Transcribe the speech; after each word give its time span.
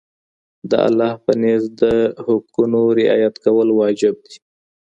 د 0.69 0.71
الله 0.87 1.11
په 1.25 1.31
نزد 1.41 1.71
د 1.81 1.83
حقونو 2.25 2.81
رعایت 2.99 3.35
کول 3.45 3.67
واجب 3.73 4.15
دي. 4.27 4.37